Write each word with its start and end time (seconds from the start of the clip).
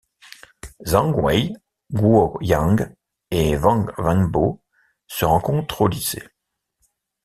Zhang 0.83 1.13
Wei, 1.13 1.53
Guo 1.93 2.39
Yang, 2.41 2.91
et 3.29 3.55
Wang 3.55 3.85
Wenbo 3.99 4.63
se 5.05 5.25
rencontrent 5.25 5.79
au 5.81 5.87
lycée. 5.89 6.23